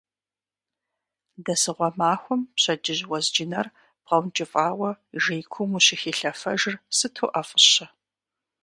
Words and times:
Дэсыгъуэ 1.45 1.89
махуэм 1.97 2.41
пщэдджыжь 2.55 3.03
уэзджынэр 3.09 3.67
бгъуэнкӏыфӏауэ 4.03 4.89
жей 5.23 5.43
куум 5.51 5.71
ущыхилъафэжыр 5.77 6.75
сыту 6.97 7.27
ӏэфӏыщэ. 7.31 7.85